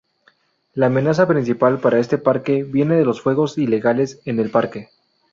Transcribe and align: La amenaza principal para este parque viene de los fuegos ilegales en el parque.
La 0.73 0.87
amenaza 0.87 1.27
principal 1.27 1.79
para 1.79 1.99
este 1.99 2.17
parque 2.17 2.63
viene 2.63 2.95
de 2.95 3.05
los 3.05 3.21
fuegos 3.21 3.59
ilegales 3.59 4.19
en 4.25 4.39
el 4.39 4.49
parque. 4.49 4.89